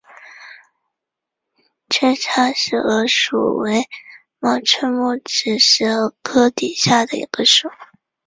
[1.91, 3.87] 缺叉石蛾属为
[4.39, 7.69] 毛翅目指石蛾科底下的一个属。